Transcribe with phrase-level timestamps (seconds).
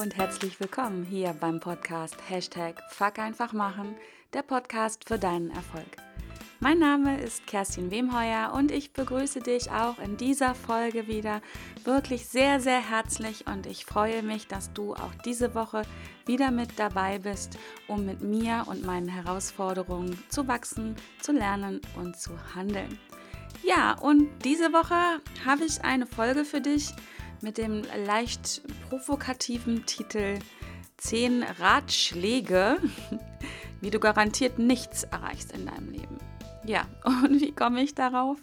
[0.00, 3.96] Und herzlich willkommen hier beim Podcast Hashtag Fuck einfach machen,
[4.32, 5.88] der Podcast für deinen Erfolg.
[6.60, 11.42] Mein Name ist Kerstin Wemheuer und ich begrüße dich auch in dieser Folge wieder
[11.82, 15.82] wirklich sehr, sehr herzlich und ich freue mich, dass du auch diese Woche
[16.26, 17.58] wieder mit dabei bist,
[17.88, 23.00] um mit mir und meinen Herausforderungen zu wachsen, zu lernen und zu handeln.
[23.64, 26.92] Ja, und diese Woche habe ich eine Folge für dich
[27.40, 30.38] mit dem leicht provokativen Titel
[30.98, 32.78] 10 Ratschläge,
[33.80, 36.18] wie du garantiert nichts erreichst in deinem Leben.
[36.64, 38.38] Ja, und wie komme ich darauf?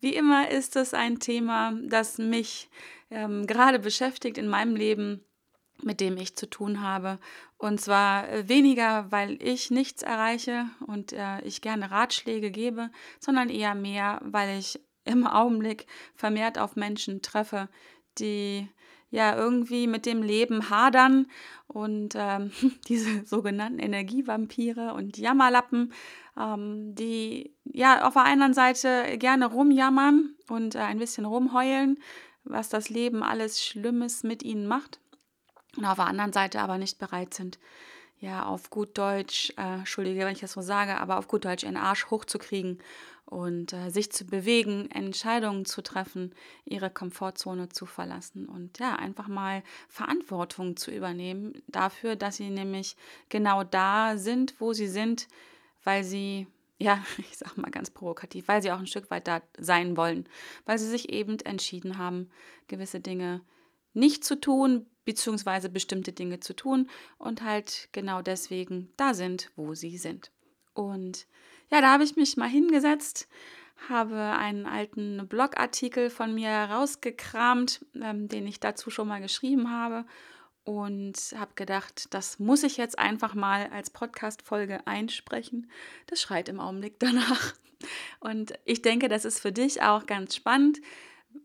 [0.00, 2.68] Wie immer ist es ein Thema, das mich
[3.10, 5.24] ähm, gerade beschäftigt in meinem Leben,
[5.82, 7.18] mit dem ich zu tun habe.
[7.58, 12.90] Und zwar äh, weniger, weil ich nichts erreiche und äh, ich gerne Ratschläge gebe,
[13.20, 17.68] sondern eher mehr, weil ich im Augenblick vermehrt auf Menschen treffe,
[18.18, 18.68] die
[19.10, 21.26] ja irgendwie mit dem Leben hadern
[21.68, 22.50] und ähm,
[22.88, 25.92] diese sogenannten Energievampire und Jammerlappen,
[26.38, 31.98] ähm, die ja auf der einen Seite gerne rumjammern und äh, ein bisschen rumheulen,
[32.44, 35.00] was das Leben alles Schlimmes mit ihnen macht
[35.76, 37.58] und auf der anderen Seite aber nicht bereit sind,
[38.18, 41.64] ja, auf gut Deutsch, äh, Entschuldige, wenn ich das so sage, aber auf gut Deutsch
[41.64, 42.78] einen Arsch hochzukriegen
[43.26, 49.28] und äh, sich zu bewegen, Entscheidungen zu treffen, ihre Komfortzone zu verlassen und ja, einfach
[49.28, 52.96] mal Verantwortung zu übernehmen dafür, dass sie nämlich
[53.28, 55.26] genau da sind, wo sie sind,
[55.82, 56.46] weil sie
[56.78, 60.28] ja, ich sag mal ganz provokativ, weil sie auch ein Stück weit da sein wollen,
[60.64, 62.30] weil sie sich eben entschieden haben,
[62.68, 63.42] gewisse Dinge
[63.92, 69.74] nicht zu tun, beziehungsweise bestimmte Dinge zu tun und halt genau deswegen da sind, wo
[69.74, 70.30] sie sind.
[70.74, 71.26] Und
[71.70, 73.28] ja, da habe ich mich mal hingesetzt,
[73.88, 80.04] habe einen alten Blogartikel von mir rausgekramt, ähm, den ich dazu schon mal geschrieben habe
[80.66, 85.70] und habe gedacht, das muss ich jetzt einfach mal als Podcast-Folge einsprechen.
[86.08, 87.54] Das schreit im Augenblick danach.
[88.20, 90.80] Und ich denke, das ist für dich auch ganz spannend,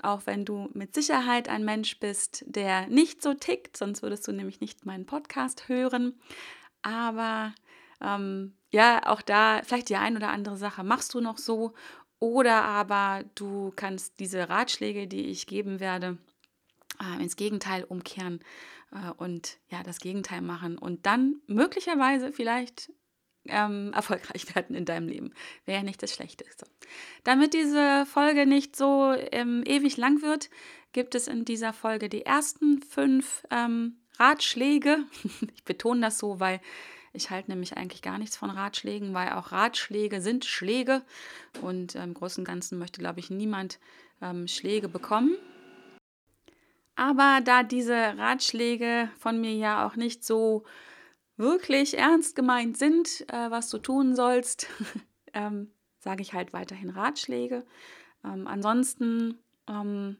[0.02, 4.32] auch wenn du mit Sicherheit ein Mensch bist, der nicht so tickt, sonst würdest du
[4.32, 6.20] nämlich nicht meinen Podcast hören.
[6.82, 7.54] Aber
[8.02, 11.74] ähm, ja, auch da vielleicht die ein oder andere Sache machst du noch so
[12.20, 16.18] oder aber du kannst diese Ratschläge, die ich geben werde,
[17.02, 18.40] äh, ins Gegenteil umkehren
[18.92, 22.92] äh, und ja, das Gegenteil machen und dann möglicherweise vielleicht
[23.48, 25.34] ähm, erfolgreich werden in deinem Leben.
[25.66, 26.66] Wäre ja nicht das Schlechteste.
[27.24, 30.50] Damit diese Folge nicht so ähm, ewig lang wird,
[30.94, 35.06] gibt es in dieser Folge die ersten fünf ähm, Ratschläge.
[35.56, 36.62] ich betone das so, weil
[37.14, 41.02] ich halte nämlich eigentlich gar nichts von Ratschlägen, weil auch Ratschläge sind Schläge
[41.62, 43.80] und im Großen und Ganzen möchte, glaube ich, niemand
[44.22, 45.36] ähm, Schläge bekommen.
[46.96, 50.64] Aber da diese Ratschläge von mir ja auch nicht so
[51.36, 54.68] wirklich ernst gemeint sind, äh, was du tun sollst,
[55.34, 57.66] ähm, sage ich halt weiterhin Ratschläge.
[58.24, 60.18] Ähm, ansonsten, ähm,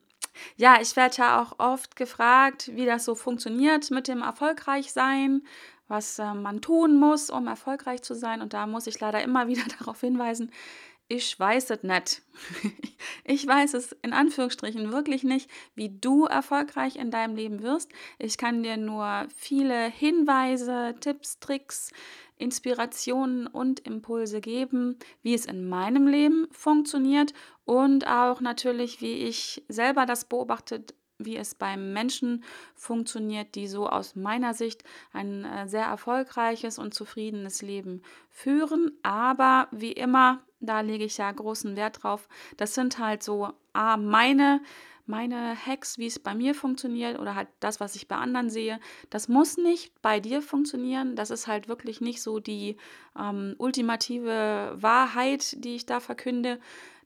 [0.56, 5.44] ja, ich werde ja auch oft gefragt, wie das so funktioniert mit dem Erfolgreichsein,
[5.88, 8.42] was äh, man tun muss, um erfolgreich zu sein.
[8.42, 10.52] Und da muss ich leider immer wieder darauf hinweisen,
[11.12, 12.22] ich weiß es nicht.
[13.24, 17.92] Ich weiß es in Anführungsstrichen wirklich nicht, wie du erfolgreich in deinem Leben wirst.
[18.20, 21.92] Ich kann dir nur viele Hinweise, Tipps, Tricks,
[22.38, 27.34] Inspirationen und Impulse geben, wie es in meinem Leben funktioniert
[27.66, 33.88] und auch natürlich, wie ich selber das beobachtet wie es beim Menschen funktioniert, die so
[33.88, 34.84] aus meiner Sicht
[35.14, 38.02] ein äh, sehr erfolgreiches und zufriedenes Leben
[38.32, 38.98] führen.
[39.04, 42.28] Aber wie immer, da lege ich ja großen Wert drauf,
[42.58, 44.62] das sind halt so ah, meine
[45.08, 48.80] meine Hacks, wie es bei mir funktioniert oder halt das, was ich bei anderen sehe,
[49.10, 51.16] das muss nicht bei dir funktionieren.
[51.16, 52.78] Das ist halt wirklich nicht so die
[53.20, 56.60] ähm, ultimative Wahrheit, die ich da verkünde,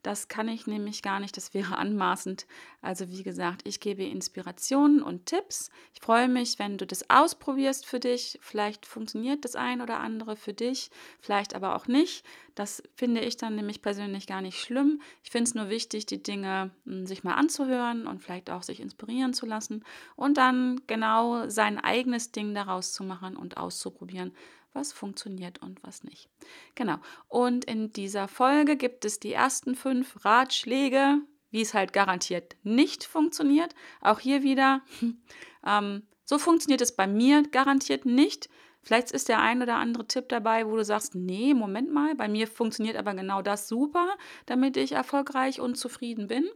[0.06, 2.46] das kann ich nämlich gar nicht, das wäre anmaßend.
[2.82, 5.72] Also wie gesagt, ich gebe Inspirationen und Tipps.
[5.94, 8.38] Ich freue mich, wenn du das ausprobierst für dich.
[8.42, 12.24] Vielleicht funktioniert das ein oder andere für dich, vielleicht aber auch nicht.
[12.54, 15.02] Das finde ich dann nämlich persönlich gar nicht schlimm.
[15.24, 18.80] Ich finde es nur wichtig, die Dinge hm, sich mal anzuhören und vielleicht auch sich
[18.80, 19.84] inspirieren zu lassen
[20.16, 24.34] und dann genau sein eigenes Ding daraus zu machen und auszuprobieren
[24.76, 26.30] was funktioniert und was nicht.
[26.76, 26.98] Genau.
[27.28, 31.20] Und in dieser Folge gibt es die ersten fünf Ratschläge,
[31.52, 33.74] wie es halt garantiert nicht funktioniert.
[34.02, 34.82] Auch hier wieder,
[35.66, 38.50] ähm, so funktioniert es bei mir garantiert nicht.
[38.82, 42.28] Vielleicht ist der ein oder andere Tipp dabei, wo du sagst, nee, Moment mal, bei
[42.28, 46.48] mir funktioniert aber genau das super, damit ich erfolgreich und zufrieden bin.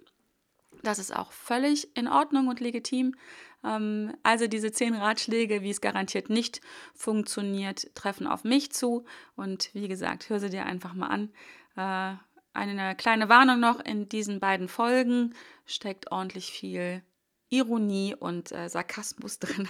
[0.83, 3.15] Das ist auch völlig in Ordnung und legitim.
[3.63, 6.61] Ähm, also diese zehn Ratschläge, wie es garantiert nicht
[6.93, 9.05] funktioniert, treffen auf mich zu.
[9.35, 11.29] Und wie gesagt, hör sie dir einfach mal an.
[11.75, 12.17] Äh,
[12.53, 15.35] eine kleine Warnung noch, in diesen beiden Folgen
[15.65, 17.03] steckt ordentlich viel
[17.49, 19.67] Ironie und äh, Sarkasmus drin.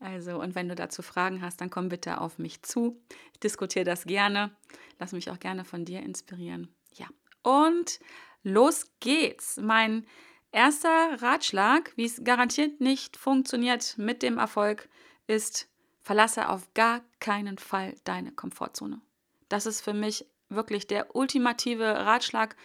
[0.00, 3.00] Also, und wenn du dazu Fragen hast, dann komm bitte auf mich zu.
[3.32, 4.50] Ich diskutiere das gerne.
[4.98, 6.68] Lass mich auch gerne von dir inspirieren.
[6.92, 7.06] Ja.
[7.42, 8.00] Und
[8.42, 9.56] los geht's.
[9.56, 10.06] Mein
[10.54, 14.88] erster Ratschlag, wie es garantiert nicht funktioniert mit dem Erfolg,
[15.26, 15.68] ist,
[16.02, 19.00] verlasse auf gar keinen Fall deine Komfortzone.
[19.48, 22.56] Das ist für mich wirklich der ultimative Ratschlag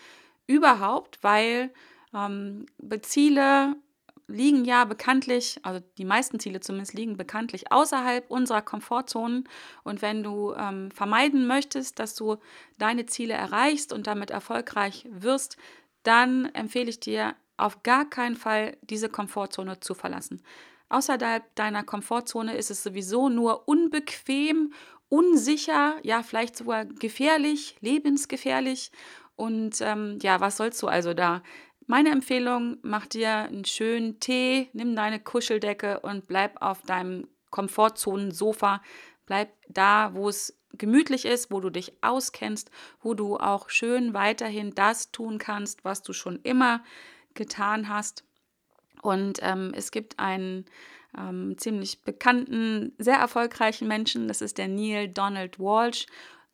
[0.47, 1.73] überhaupt, weil
[2.13, 2.65] ähm,
[3.01, 3.75] Ziele
[4.27, 9.49] liegen ja bekanntlich, also die meisten Ziele zumindest liegen bekanntlich außerhalb unserer Komfortzonen.
[9.83, 12.37] Und wenn du ähm, vermeiden möchtest, dass du
[12.77, 15.57] deine Ziele erreichst und damit erfolgreich wirst,
[16.03, 20.41] dann empfehle ich dir auf gar keinen Fall diese Komfortzone zu verlassen.
[20.89, 24.73] Außerhalb deiner Komfortzone ist es sowieso nur unbequem,
[25.07, 28.91] unsicher, ja vielleicht sogar gefährlich, lebensgefährlich.
[29.35, 31.43] Und ähm, ja, was sollst du also da?
[31.85, 38.81] Meine Empfehlung, mach dir einen schönen Tee, nimm deine Kuscheldecke und bleib auf deinem Komfortzonen-Sofa.
[39.25, 42.69] Bleib da, wo es gemütlich ist, wo du dich auskennst,
[43.01, 46.83] wo du auch schön weiterhin das tun kannst, was du schon immer
[47.33, 48.23] getan hast.
[49.01, 50.65] Und ähm, es gibt einen
[51.17, 56.05] ähm, ziemlich bekannten, sehr erfolgreichen Menschen, das ist der Neil Donald Walsh.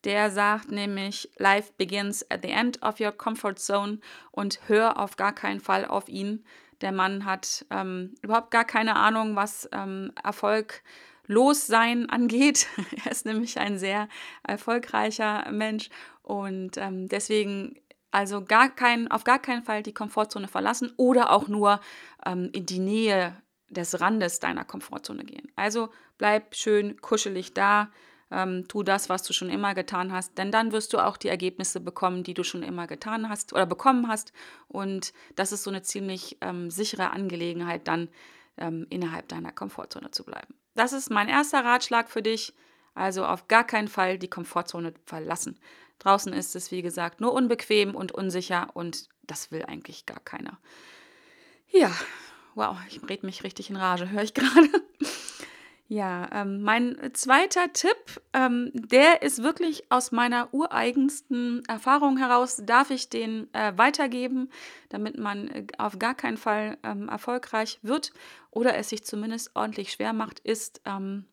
[0.04, 4.00] Der sagt nämlich, Life begins at the end of your comfort zone
[4.32, 6.46] und hör auf gar keinen Fall auf ihn.
[6.82, 10.84] Der Mann hat ähm, überhaupt gar keine Ahnung, was ähm, Erfolg
[11.28, 12.68] sein angeht.
[13.04, 14.08] er ist nämlich ein sehr
[14.44, 15.90] erfolgreicher Mensch
[16.22, 17.76] und ähm, deswegen
[18.16, 21.82] also gar kein, auf gar keinen Fall die Komfortzone verlassen oder auch nur
[22.26, 23.36] ähm, in die Nähe
[23.68, 25.52] des Randes deiner Komfortzone gehen.
[25.58, 27.92] Also bleib schön kuschelig da,
[28.32, 31.28] ähm, tu das, was du schon immer getan hast, denn dann wirst du auch die
[31.28, 34.32] Ergebnisse bekommen, die du schon immer getan hast oder bekommen hast.
[34.70, 38.08] Und das ist so eine ziemlich ähm, sichere Angelegenheit, dann
[38.56, 40.56] ähm, innerhalb deiner Komfortzone zu bleiben.
[40.74, 42.54] Das ist mein erster Ratschlag für dich.
[42.94, 45.60] Also auf gar keinen Fall die Komfortzone verlassen.
[46.00, 50.60] Draußen ist es, wie gesagt, nur unbequem und unsicher und das will eigentlich gar keiner.
[51.70, 51.92] Ja,
[52.54, 54.70] wow, ich rede mich richtig in Rage, höre ich gerade.
[55.88, 62.90] Ja, ähm, mein zweiter Tipp, ähm, der ist wirklich aus meiner ureigensten Erfahrung heraus, darf
[62.90, 64.50] ich den äh, weitergeben,
[64.90, 68.14] damit man äh, auf gar keinen Fall ähm, erfolgreich wird
[68.50, 71.26] oder es sich zumindest ordentlich schwer macht, ist, ähm,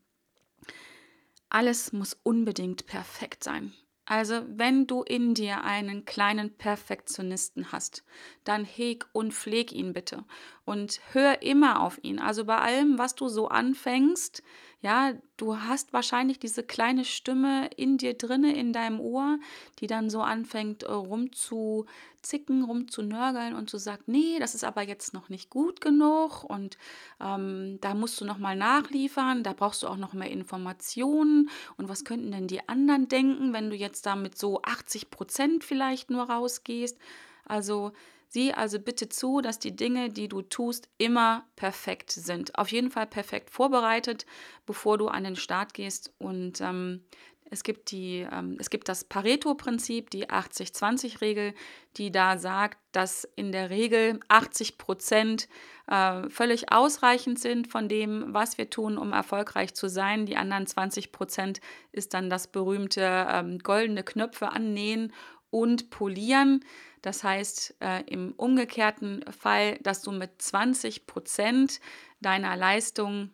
[1.48, 3.72] alles muss unbedingt perfekt sein.
[4.04, 8.04] Also wenn du in dir einen kleinen Perfektionisten hast,
[8.44, 10.24] dann heg und pfleg ihn bitte
[10.64, 12.18] und hör immer auf ihn.
[12.18, 14.42] Also bei allem, was du so anfängst,
[14.82, 19.38] ja, du hast wahrscheinlich diese kleine Stimme in dir drinne, in deinem Ohr,
[19.78, 25.14] die dann so anfängt äh, rumzuzicken, rumzunörgeln und so sagt, nee, das ist aber jetzt
[25.14, 26.78] noch nicht gut genug und
[27.20, 31.88] ähm, da musst du noch mal nachliefern, da brauchst du auch noch mehr Informationen und
[31.88, 36.24] was könnten denn die anderen denken, wenn du jetzt damit so 80 Prozent vielleicht nur
[36.24, 36.98] rausgehst?
[37.44, 37.92] Also
[38.32, 42.58] Sieh also bitte zu, dass die Dinge, die du tust, immer perfekt sind.
[42.58, 44.24] Auf jeden Fall perfekt vorbereitet,
[44.64, 46.14] bevor du an den Start gehst.
[46.16, 47.04] Und ähm,
[47.50, 51.52] es gibt, die, ähm, es gibt das Pareto-Prinzip, die 80-20-Regel,
[51.98, 55.46] die da sagt, dass in der Regel 80 Prozent
[55.86, 60.24] äh, völlig ausreichend sind von dem, was wir tun, um erfolgreich zu sein.
[60.24, 61.60] Die anderen 20 Prozent
[61.90, 65.12] ist dann das berühmte ähm, goldene Knöpfe annähen
[65.50, 66.64] und polieren.
[67.02, 71.80] Das heißt äh, im umgekehrten Fall, dass du mit 20 Prozent
[72.20, 73.30] deiner Leistung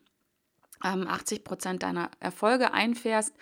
[0.85, 3.35] ähm, 80 Prozent deiner Erfolge einfährst.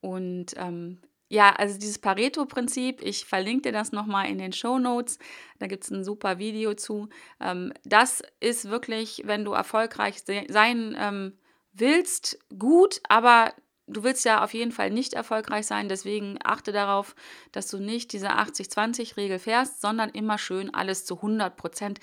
[0.00, 5.18] Und ähm, ja, also dieses Pareto-Prinzip, ich verlinke dir das nochmal in den Show Notes.
[5.58, 7.08] Da gibt es ein super Video zu.
[7.40, 11.38] Ähm, das ist wirklich, wenn du erfolgreich sein ähm,
[11.72, 13.52] willst, gut, aber
[13.88, 17.14] du willst ja auf jeden Fall nicht erfolgreich sein, deswegen achte darauf,
[17.52, 22.00] dass du nicht diese 80-20-Regel fährst, sondern immer schön alles zu 100 Prozent,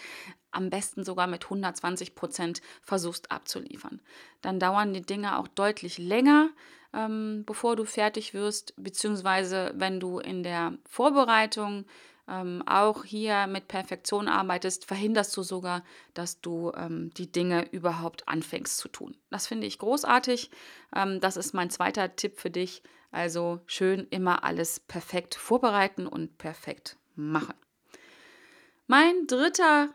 [0.51, 4.01] am besten sogar mit 120 Prozent versuchst abzuliefern.
[4.41, 6.49] Dann dauern die Dinge auch deutlich länger,
[6.93, 11.85] ähm, bevor du fertig wirst, beziehungsweise wenn du in der Vorbereitung
[12.27, 18.27] ähm, auch hier mit Perfektion arbeitest, verhinderst du sogar, dass du ähm, die Dinge überhaupt
[18.27, 19.15] anfängst zu tun.
[19.29, 20.49] Das finde ich großartig.
[20.95, 22.81] Ähm, das ist mein zweiter Tipp für dich.
[23.11, 27.55] Also schön immer alles perfekt vorbereiten und perfekt machen.
[28.87, 29.89] Mein dritter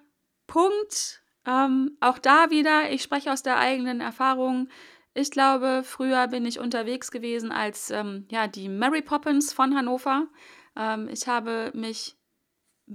[0.46, 4.68] Punkt Ähm, auch da wieder, ich spreche aus der eigenen Erfahrung.
[5.14, 10.28] Ich glaube, früher bin ich unterwegs gewesen als ähm, ja, die Mary Poppins von Hannover.
[10.76, 12.16] Ähm, ich habe mich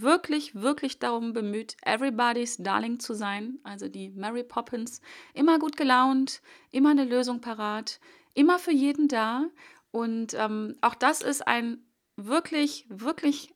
[0.01, 5.01] wirklich, wirklich darum bemüht, everybody's Darling zu sein, also die Mary Poppins,
[5.33, 7.99] immer gut gelaunt, immer eine Lösung parat,
[8.33, 9.45] immer für jeden da.
[9.91, 11.79] Und ähm, auch das ist ein
[12.17, 13.53] wirklich, wirklich,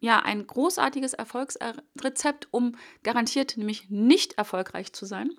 [0.00, 5.30] ja, ein großartiges Erfolgsrezept, um garantiert nämlich nicht erfolgreich zu sein.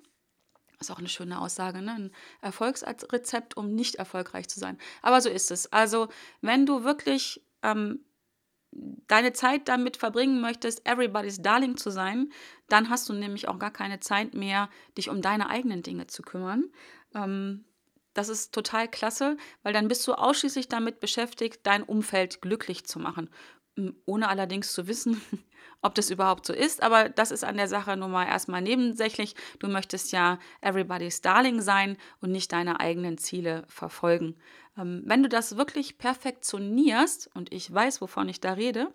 [0.80, 1.92] Ist auch eine schöne Aussage, ne?
[1.92, 4.78] Ein Erfolgsrezept, um nicht erfolgreich zu sein.
[5.02, 5.70] Aber so ist es.
[5.70, 6.08] Also,
[6.40, 8.02] wenn du wirklich ähm,
[8.72, 12.32] deine Zeit damit verbringen möchtest, everybody's Darling zu sein,
[12.68, 16.22] dann hast du nämlich auch gar keine Zeit mehr, dich um deine eigenen Dinge zu
[16.22, 16.64] kümmern.
[17.14, 17.64] Ähm,
[18.14, 22.98] das ist total klasse, weil dann bist du ausschließlich damit beschäftigt, dein Umfeld glücklich zu
[22.98, 23.30] machen,
[24.04, 25.20] ohne allerdings zu wissen,
[25.82, 26.82] ob das überhaupt so ist.
[26.82, 29.34] Aber das ist an der Sache nun mal erstmal nebensächlich.
[29.58, 34.36] Du möchtest ja everybody's Darling sein und nicht deine eigenen Ziele verfolgen.
[34.80, 38.92] Ähm, wenn du das wirklich perfektionierst, und ich weiß, wovon ich da rede,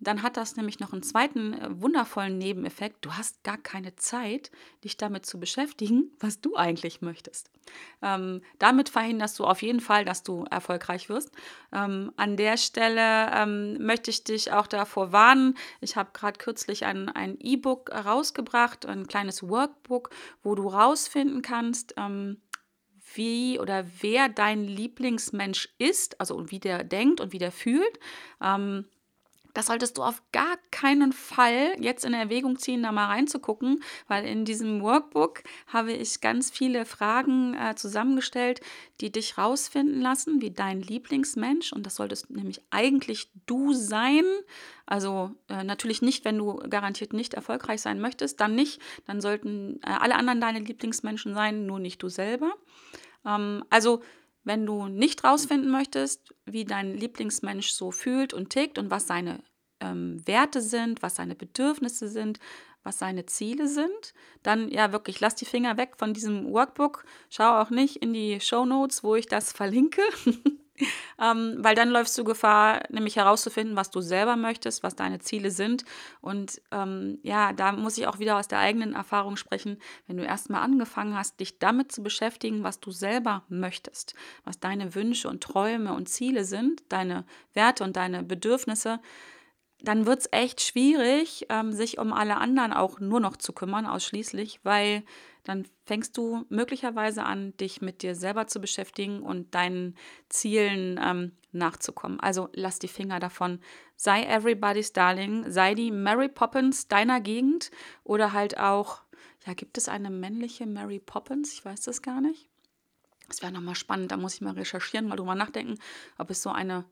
[0.00, 3.04] dann hat das nämlich noch einen zweiten äh, wundervollen Nebeneffekt.
[3.04, 4.50] Du hast gar keine Zeit,
[4.82, 7.50] dich damit zu beschäftigen, was du eigentlich möchtest.
[8.02, 11.30] Ähm, damit verhinderst du auf jeden Fall, dass du erfolgreich wirst.
[11.72, 15.56] Ähm, an der Stelle ähm, möchte ich dich auch davor warnen.
[15.80, 20.10] Ich habe gerade kürzlich ein E-Book rausgebracht, ein kleines Workbook,
[20.42, 22.38] wo du rausfinden kannst, ähm,
[23.14, 27.98] wie oder wer dein Lieblingsmensch ist, also wie der denkt und wie der fühlt.
[28.42, 28.86] Ähm,
[29.54, 34.26] das solltest du auf gar keinen Fall jetzt in Erwägung ziehen, da mal reinzugucken, weil
[34.26, 38.60] in diesem Workbook habe ich ganz viele Fragen äh, zusammengestellt,
[39.00, 41.72] die dich rausfinden lassen, wie dein Lieblingsmensch.
[41.72, 44.24] Und das solltest nämlich eigentlich du sein.
[44.86, 48.82] Also äh, natürlich nicht, wenn du garantiert nicht erfolgreich sein möchtest, dann nicht.
[49.06, 52.52] Dann sollten äh, alle anderen deine Lieblingsmenschen sein, nur nicht du selber.
[53.26, 54.02] Ähm, also
[54.44, 59.42] wenn du nicht rausfinden möchtest, wie dein Lieblingsmensch so fühlt und tickt und was seine
[59.80, 62.38] ähm, Werte sind, was seine Bedürfnisse sind,
[62.82, 64.12] was seine Ziele sind,
[64.42, 67.04] dann ja wirklich lass die Finger weg von diesem Workbook.
[67.30, 70.02] Schau auch nicht in die Show Notes, wo ich das verlinke.
[71.20, 75.50] ähm, weil dann läufst du Gefahr, nämlich herauszufinden, was du selber möchtest, was deine Ziele
[75.50, 75.84] sind.
[76.20, 80.24] Und ähm, ja, da muss ich auch wieder aus der eigenen Erfahrung sprechen, wenn du
[80.24, 84.14] erstmal angefangen hast, dich damit zu beschäftigen, was du selber möchtest,
[84.44, 89.00] was deine Wünsche und Träume und Ziele sind, deine Werte und deine Bedürfnisse,
[89.84, 93.86] dann wird es echt schwierig, ähm, sich um alle anderen auch nur noch zu kümmern,
[93.86, 95.04] ausschließlich, weil
[95.44, 99.94] dann fängst du möglicherweise an, dich mit dir selber zu beschäftigen und deinen
[100.30, 102.18] Zielen ähm, nachzukommen.
[102.18, 103.60] Also lass die Finger davon.
[103.96, 107.70] Sei everybody's darling, sei die Mary Poppins deiner Gegend
[108.02, 109.02] oder halt auch,
[109.46, 111.52] ja, gibt es eine männliche Mary Poppins?
[111.52, 112.48] Ich weiß das gar nicht.
[113.28, 115.78] Das wäre nochmal spannend, da muss ich mal recherchieren, mal drüber nachdenken,
[116.18, 116.84] ob es so eine,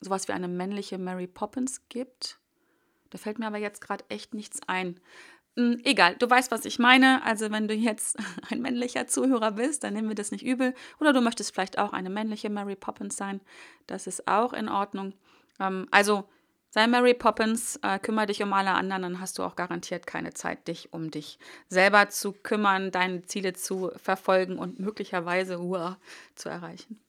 [0.00, 2.38] sowas wie eine männliche Mary Poppins gibt.
[3.10, 5.00] Da fällt mir aber jetzt gerade echt nichts ein.
[5.56, 7.22] Hm, egal, du weißt, was ich meine.
[7.24, 8.18] Also wenn du jetzt
[8.50, 10.74] ein männlicher Zuhörer bist, dann nehmen wir das nicht übel.
[11.00, 13.40] Oder du möchtest vielleicht auch eine männliche Mary Poppins sein.
[13.86, 15.14] Das ist auch in Ordnung.
[15.58, 16.24] Ähm, also
[16.70, 20.32] sei Mary Poppins, äh, kümmere dich um alle anderen, dann hast du auch garantiert keine
[20.34, 21.38] Zeit, dich um dich
[21.68, 25.94] selber zu kümmern, deine Ziele zu verfolgen und möglicherweise uh,
[26.36, 27.00] zu erreichen.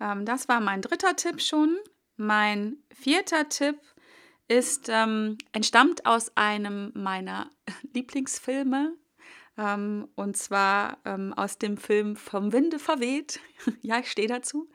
[0.00, 1.76] Ähm, das war mein dritter Tipp schon.
[2.16, 3.80] Mein vierter Tipp
[4.48, 7.50] ist, ähm, entstammt aus einem meiner
[7.94, 8.94] Lieblingsfilme.
[9.56, 13.40] Ähm, und zwar ähm, aus dem Film Vom Winde verweht.
[13.82, 14.68] ja, ich stehe dazu.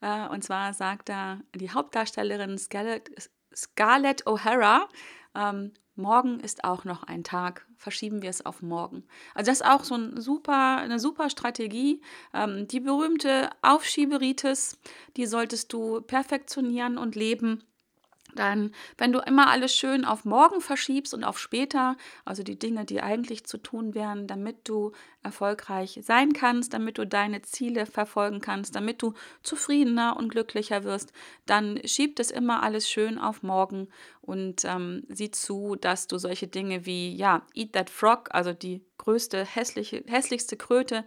[0.00, 4.88] Äh, und zwar sagt da die Hauptdarstellerin Scarlett, Scarlett O'Hara,
[5.34, 9.04] ähm, morgen ist auch noch ein Tag, verschieben wir es auf morgen.
[9.34, 12.00] Also das ist auch so ein super, eine super Strategie.
[12.32, 14.78] Ähm, die berühmte Aufschieberitis,
[15.16, 17.62] die solltest du perfektionieren und leben
[18.34, 22.84] dann, wenn du immer alles schön auf morgen verschiebst und auf später, also die Dinge,
[22.84, 28.40] die eigentlich zu tun wären, damit du erfolgreich sein kannst, damit du deine Ziele verfolgen
[28.40, 31.12] kannst, damit du zufriedener und glücklicher wirst,
[31.46, 33.88] dann schieb es immer alles schön auf morgen
[34.20, 38.82] und ähm, sieh zu, dass du solche Dinge wie, ja, Eat That Frog, also die
[38.98, 41.04] größte, hässliche, hässlichste Kröte,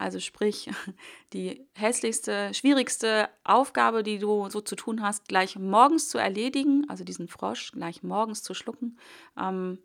[0.00, 0.70] also sprich,
[1.32, 7.04] die hässlichste, schwierigste Aufgabe, die du so zu tun hast, gleich morgens zu erledigen, also
[7.04, 8.98] diesen Frosch gleich morgens zu schlucken.
[9.38, 9.78] Ähm,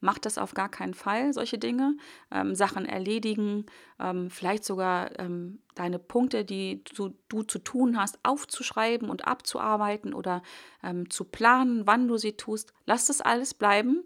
[0.00, 1.96] mach das auf gar keinen Fall, solche Dinge.
[2.30, 3.66] Ähm, Sachen erledigen,
[3.98, 10.14] ähm, vielleicht sogar ähm, deine Punkte, die du, du, zu tun hast, aufzuschreiben und abzuarbeiten
[10.14, 10.42] oder
[10.82, 12.72] ähm, zu planen, wann du sie tust.
[12.86, 14.04] Lass das alles bleiben.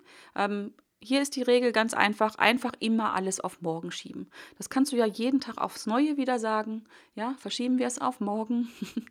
[1.05, 4.31] Hier ist die Regel ganz einfach, einfach immer alles auf morgen schieben.
[4.57, 6.85] Das kannst du ja jeden Tag aufs Neue wieder sagen.
[7.15, 8.69] Ja, verschieben wir es auf morgen.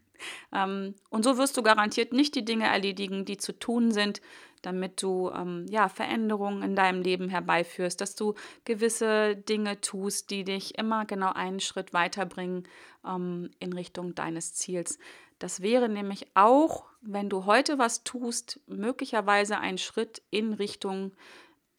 [0.54, 4.22] ähm, und so wirst du garantiert nicht die Dinge erledigen, die zu tun sind,
[4.64, 8.34] damit du ähm, ja, Veränderungen in deinem Leben herbeiführst, dass du
[8.66, 12.68] gewisse Dinge tust, die dich immer genau einen Schritt weiterbringen
[13.06, 14.98] ähm, in Richtung deines Ziels.
[15.38, 21.12] Das wäre nämlich auch, wenn du heute was tust, möglicherweise ein Schritt in Richtung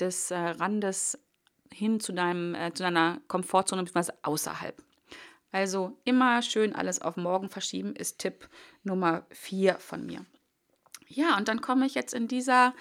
[0.01, 1.19] des äh, Randes
[1.73, 4.13] hin zu, deinem, äh, zu deiner Komfortzone bzw.
[4.23, 4.83] außerhalb.
[5.53, 8.49] Also immer schön alles auf morgen verschieben ist Tipp
[8.83, 10.25] Nummer 4 von mir.
[11.07, 12.75] Ja, und dann komme ich jetzt in dieser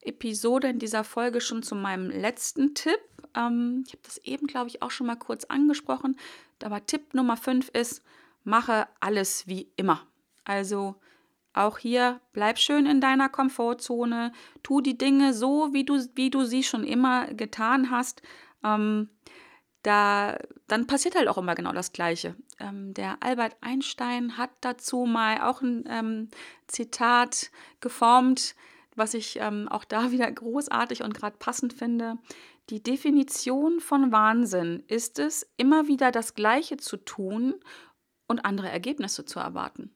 [0.00, 2.98] Episode, in dieser Folge schon zu meinem letzten Tipp.
[3.34, 6.18] Ähm, ich habe das eben, glaube ich, auch schon mal kurz angesprochen.
[6.62, 8.02] Aber Tipp Nummer 5 ist,
[8.44, 10.06] mache alles wie immer.
[10.44, 10.96] Also
[11.56, 14.32] auch hier bleib schön in deiner Komfortzone,
[14.62, 18.22] tu die Dinge so, wie du, wie du sie schon immer getan hast.
[18.62, 19.10] Ähm,
[19.82, 20.36] da,
[20.66, 22.34] dann passiert halt auch immer genau das Gleiche.
[22.58, 26.28] Ähm, der Albert Einstein hat dazu mal auch ein ähm,
[26.66, 28.56] Zitat geformt,
[28.96, 32.18] was ich ähm, auch da wieder großartig und gerade passend finde.
[32.68, 37.54] Die Definition von Wahnsinn ist es, immer wieder das Gleiche zu tun
[38.26, 39.94] und andere Ergebnisse zu erwarten.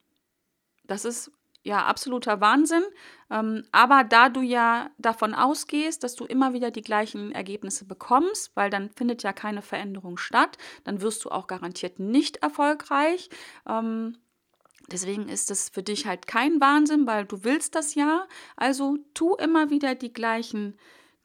[0.85, 1.31] Das ist
[1.63, 2.83] ja absoluter Wahnsinn.
[3.29, 8.51] Ähm, aber da du ja davon ausgehst, dass du immer wieder die gleichen Ergebnisse bekommst,
[8.55, 13.29] weil dann findet ja keine Veränderung statt, dann wirst du auch garantiert nicht erfolgreich.
[13.67, 14.17] Ähm,
[14.91, 18.27] Deswegen ist es für dich halt kein Wahnsinn, weil du willst das ja.
[18.57, 20.77] Also tu immer wieder die gleichen,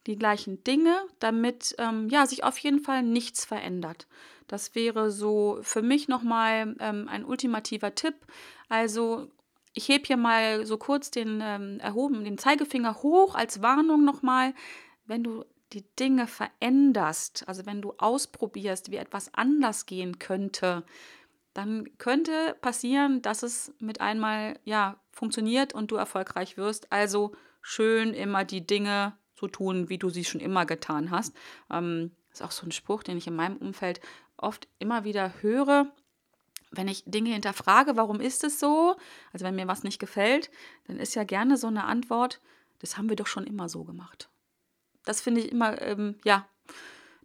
[0.07, 4.07] die gleichen Dinge, damit ähm, ja, sich auf jeden Fall nichts verändert.
[4.47, 8.15] Das wäre so für mich nochmal ähm, ein ultimativer Tipp.
[8.69, 9.29] Also
[9.77, 14.55] ich hebe hier mal so kurz den ähm, erhoben, den Zeigefinger hoch als Warnung nochmal,
[15.05, 20.85] wenn du die Dinge veränderst, also wenn du ausprobierst, wie etwas anders gehen könnte,
[21.53, 26.91] dann könnte passieren, dass es mit einmal ja funktioniert und du erfolgreich wirst.
[26.91, 31.35] Also schön immer die Dinge so tun, wie du sie schon immer getan hast.
[31.71, 34.01] Ähm, ist auch so ein Spruch, den ich in meinem Umfeld
[34.39, 35.93] oft immer wieder höre
[36.71, 38.97] wenn ich Dinge hinterfrage, warum ist es so?
[39.33, 40.51] Also wenn mir was nicht gefällt,
[40.87, 42.41] dann ist ja gerne so eine Antwort,
[42.81, 44.29] das haben wir doch schon immer so gemacht.
[45.05, 46.47] Das finde ich immer, ähm, ja,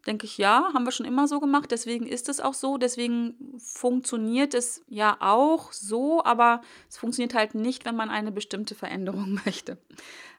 [0.06, 3.36] denke ich, ja, haben wir schon immer so gemacht, deswegen ist es auch so, deswegen
[3.60, 9.40] funktioniert es ja auch so, aber es funktioniert halt nicht, wenn man eine bestimmte Veränderung
[9.46, 9.78] möchte.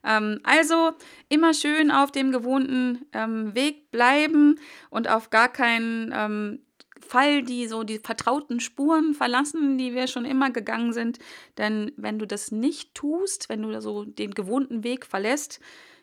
[0.05, 0.93] Ähm, also
[1.29, 4.59] immer schön auf dem gewohnten ähm, Weg bleiben
[4.91, 6.61] und auf gar keinen ähm,
[7.03, 11.19] Fall die so die vertrauten Spuren verlassen, die wir schon immer gegangen sind.
[11.59, 15.61] Denn wenn du das nicht tust, wenn du so den gewohnten Weg verlässt,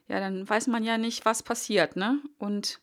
[0.07, 2.19] ja, dann weiß man ja nicht, was passiert, ne?
[2.37, 2.79] Und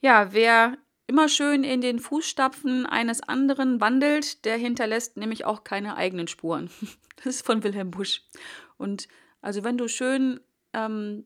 [0.00, 0.76] ja, wer
[1.06, 6.70] immer schön in den Fußstapfen eines anderen wandelt, der hinterlässt nämlich auch keine eigenen Spuren.
[7.16, 8.22] Das ist von Wilhelm Busch.
[8.78, 9.06] Und
[9.42, 10.40] also wenn du schön
[10.72, 11.24] ähm,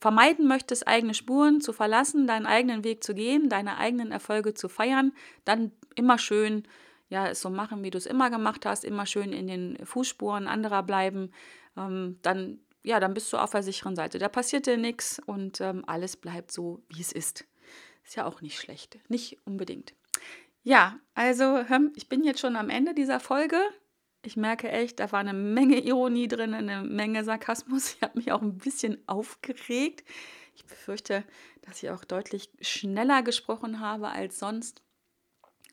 [0.00, 4.68] vermeiden möchtest, eigene Spuren zu verlassen, deinen eigenen Weg zu gehen, deine eigenen Erfolge zu
[4.68, 5.12] feiern,
[5.44, 6.64] dann immer schön
[7.08, 10.46] ja, es so machen, wie du es immer gemacht hast, immer schön in den Fußspuren
[10.46, 11.32] anderer bleiben,
[11.76, 14.18] ähm, dann, ja, dann bist du auf der sicheren Seite.
[14.18, 17.46] Da passiert dir nichts und ähm, alles bleibt so, wie es ist.
[18.04, 19.94] Ist ja auch nicht schlecht, nicht unbedingt.
[20.62, 23.58] Ja, also ich bin jetzt schon am Ende dieser Folge.
[24.22, 27.94] Ich merke echt, da war eine Menge Ironie drin, eine Menge Sarkasmus.
[27.96, 30.04] Ich habe mich auch ein bisschen aufgeregt.
[30.56, 31.24] Ich befürchte,
[31.62, 34.82] dass ich auch deutlich schneller gesprochen habe als sonst.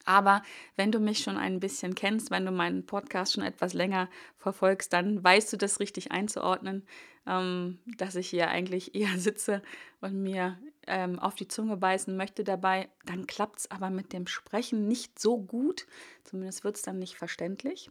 [0.05, 0.43] Aber
[0.75, 4.93] wenn du mich schon ein bisschen kennst, wenn du meinen Podcast schon etwas länger verfolgst,
[4.93, 6.85] dann weißt du das richtig einzuordnen,
[7.25, 9.63] ähm, dass ich hier eigentlich eher sitze
[10.01, 12.89] und mir ähm, auf die Zunge beißen möchte dabei.
[13.05, 15.85] Dann klappt es aber mit dem Sprechen nicht so gut.
[16.23, 17.89] Zumindest wird es dann nicht verständlich.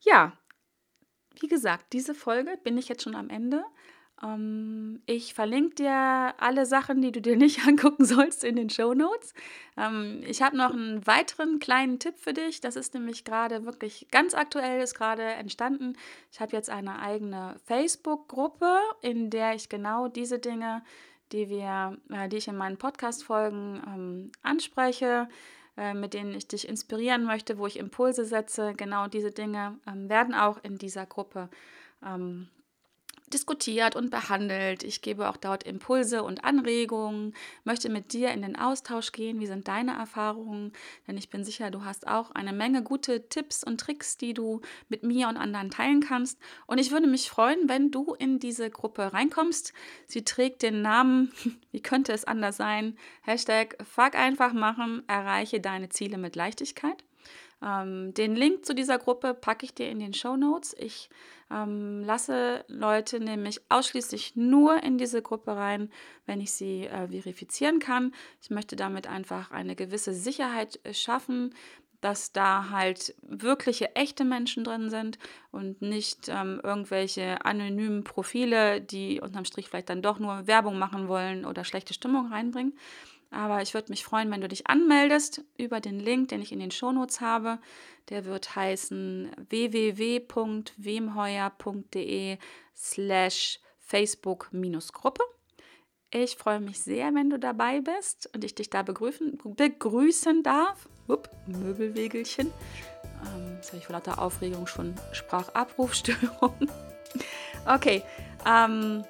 [0.00, 0.32] Ja,
[1.40, 3.64] wie gesagt, diese Folge bin ich jetzt schon am Ende.
[4.22, 8.94] Ähm, ich verlinke dir alle Sachen, die du dir nicht angucken sollst, in den Show
[8.94, 9.34] Notes.
[9.76, 12.60] Ähm, ich habe noch einen weiteren kleinen Tipp für dich.
[12.60, 15.94] Das ist nämlich gerade wirklich ganz aktuell, ist gerade entstanden.
[16.32, 20.82] Ich habe jetzt eine eigene Facebook-Gruppe, in der ich genau diese Dinge,
[21.32, 25.28] die wir, äh, die ich in meinen Podcast-Folgen ähm, anspreche,
[25.76, 30.08] äh, mit denen ich dich inspirieren möchte, wo ich Impulse setze, genau diese Dinge ähm,
[30.08, 31.48] werden auch in dieser Gruppe
[32.04, 32.48] ähm,
[33.32, 34.82] diskutiert und behandelt.
[34.82, 37.34] Ich gebe auch dort Impulse und Anregungen,
[37.64, 39.40] möchte mit dir in den Austausch gehen.
[39.40, 40.72] Wie sind deine Erfahrungen?
[41.06, 44.60] Denn ich bin sicher, du hast auch eine Menge gute Tipps und Tricks, die du
[44.88, 46.38] mit mir und anderen teilen kannst.
[46.66, 49.72] Und ich würde mich freuen, wenn du in diese Gruppe reinkommst.
[50.06, 51.32] Sie trägt den Namen,
[51.72, 52.96] wie könnte es anders sein?
[53.22, 57.05] Hashtag Fuck einfach machen, erreiche deine Ziele mit Leichtigkeit.
[57.62, 60.74] Ähm, den Link zu dieser Gruppe packe ich dir in den Show Notes.
[60.78, 61.08] Ich
[61.50, 65.90] ähm, lasse Leute nämlich ausschließlich nur in diese Gruppe rein,
[66.26, 68.12] wenn ich sie äh, verifizieren kann.
[68.42, 71.54] Ich möchte damit einfach eine gewisse Sicherheit äh, schaffen,
[72.00, 75.18] dass da halt wirkliche, echte Menschen drin sind
[75.50, 81.08] und nicht ähm, irgendwelche anonymen Profile, die unterm Strich vielleicht dann doch nur Werbung machen
[81.08, 82.78] wollen oder schlechte Stimmung reinbringen.
[83.36, 86.58] Aber ich würde mich freuen, wenn du dich anmeldest über den Link, den ich in
[86.58, 87.58] den Shownotes habe.
[88.08, 92.38] Der wird heißen www.wemheuer.de
[92.74, 95.22] slash Facebook-Gruppe.
[96.10, 100.88] Ich freue mich sehr, wenn du dabei bist und ich dich da begrüßen, begrüßen darf.
[101.06, 102.46] Upp, Möbelwegelchen.
[102.46, 102.52] Ähm,
[103.56, 106.54] jetzt habe ich vor lauter Aufregung schon Sprachabrufstörung.
[107.66, 108.02] okay,
[108.46, 109.04] ähm,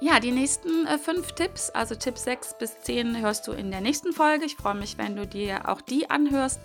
[0.00, 3.80] ja, die nächsten äh, fünf Tipps, also Tipp 6 bis 10, hörst du in der
[3.80, 4.44] nächsten Folge.
[4.44, 6.60] Ich freue mich, wenn du dir auch die anhörst.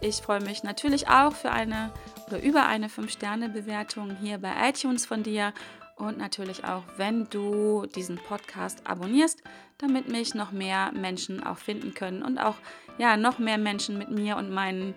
[0.00, 1.92] Ich freue mich natürlich auch für eine
[2.26, 5.52] oder über eine 5-Sterne-Bewertung hier bei iTunes von dir
[5.96, 9.42] und natürlich auch, wenn du diesen Podcast abonnierst,
[9.78, 12.56] damit mich noch mehr Menschen auch finden können und auch
[12.98, 14.94] ja, noch mehr Menschen mit mir und meinen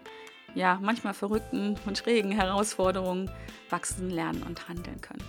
[0.56, 3.30] ja, manchmal verrückten und schrägen Herausforderungen
[3.70, 5.24] wachsen, lernen und handeln können.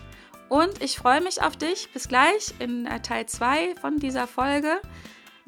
[0.49, 1.89] Und ich freue mich auf dich.
[1.93, 4.81] Bis gleich in Teil 2 von dieser Folge.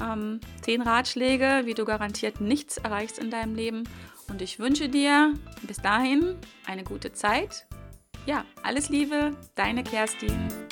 [0.00, 3.84] Ähm, zehn Ratschläge, wie du garantiert nichts erreichst in deinem Leben.
[4.28, 7.66] Und ich wünsche dir bis dahin eine gute Zeit.
[8.26, 10.67] Ja, alles Liebe, deine Kerstin.